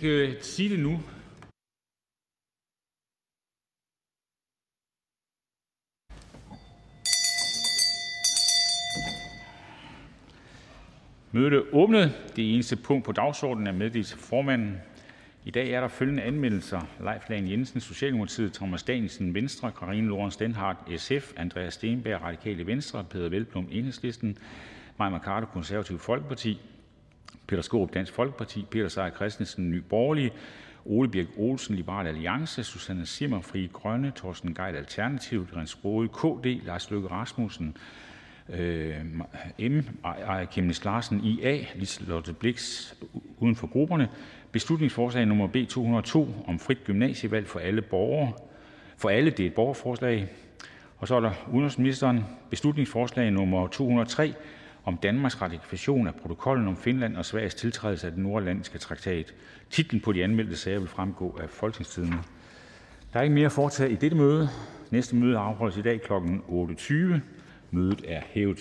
[0.00, 0.90] skal sige det nu.
[11.32, 12.32] Mødet er åbnet.
[12.36, 14.76] Det eneste punkt på dagsordenen er meddelelse til formanden.
[15.44, 20.36] I dag er der følgende anmeldelser: Leif Lahn Jensen (Socialdemokratiet), Thomas Danielsen (Venstre), Karina Lorenz
[20.36, 24.38] Denhardt, (SF), Andreas Steenberg (Radikale Venstre), Peder Velblom, (Enhedslisten),
[24.98, 26.60] Maja Mercado (Konservative Folkeparti),
[27.46, 30.30] Peter Skaarup (Dansk Folkeparti), Peter Seier Christensen Ny Borgerlige),
[30.84, 36.66] Ole Birk Olesen (Liberal Alliance), Susanne Zimmer Fri Grønne), Torsten Gejl Alternativ, Jens Rohde (KD),
[36.66, 37.76] Lars Løkke Rasmussen
[38.48, 38.94] øh,
[39.58, 42.96] (M), Aaja Chemnitz Larsen (IA), Liselott Blixt
[43.38, 44.08] (uden for grupperne):
[44.52, 45.46] Beslutningsforslag nr.
[45.46, 47.82] B 202 om frit gymnasievalg for alle
[49.50, 50.28] (borgerforslag).
[51.52, 53.66] Udenrigsministeren: Beslutningsforslag nr.
[53.66, 54.34] B 203
[54.84, 59.34] om Danmarks ratifikation af protokollen om Finlands og Sveriges tiltrædelse af Den Nordatlantiske Traktat.
[59.70, 62.16] Titler på de anmeldte sager vil fremgå af Folketingstidende
[63.12, 64.48] Der er ikke mere at foretage i dette møde.
[64.90, 66.12] Næste møde afholdes i dag kl.
[66.12, 66.94] 8.20.
[67.70, 68.58] Mødet er hævet.